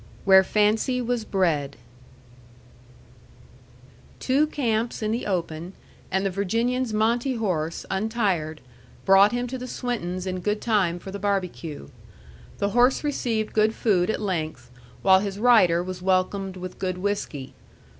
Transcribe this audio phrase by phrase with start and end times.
[0.03, 0.07] X.
[0.25, 1.77] WHERE FANCY WAS BRED
[4.19, 5.73] Two camps in the open,
[6.09, 8.61] and the Virginian's Monte horse, untired,
[9.05, 11.87] brought him to the Swintons' in good time for the barbecue.
[12.57, 14.71] The horse received good food at length,
[15.03, 17.53] while his rider was welcomed with good whiskey.